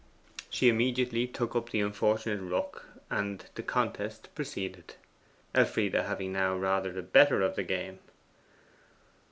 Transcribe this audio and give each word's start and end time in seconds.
She 0.49 0.67
immediately 0.67 1.27
took 1.27 1.55
up 1.55 1.69
the 1.69 1.81
unfortunate 1.81 2.41
rook 2.41 2.87
and 3.11 3.45
the 3.53 3.61
contest 3.61 4.33
proceeded, 4.33 4.95
Elfride 5.53 5.93
having 5.93 6.33
now 6.33 6.55
rather 6.55 6.91
the 6.91 7.03
better 7.03 7.43
of 7.43 7.55
the 7.55 7.61
game. 7.61 7.99